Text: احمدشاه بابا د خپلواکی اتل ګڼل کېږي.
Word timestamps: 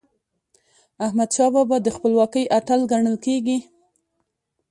احمدشاه 1.05 1.49
بابا 1.53 1.77
د 1.83 1.87
خپلواکی 1.95 2.43
اتل 2.57 2.79
ګڼل 2.91 3.15
کېږي. 3.25 3.57